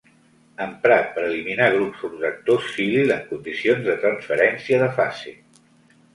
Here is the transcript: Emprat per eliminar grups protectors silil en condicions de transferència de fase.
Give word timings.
Emprat 0.63 1.11
per 1.17 1.25
eliminar 1.27 1.67
grups 1.75 2.01
protectors 2.05 2.73
silil 2.79 3.15
en 3.17 3.23
condicions 3.35 3.87
de 3.91 3.99
transferència 4.07 4.83
de 4.87 4.91
fase. 4.99 5.37